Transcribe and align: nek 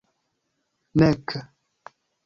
nek 0.97 1.27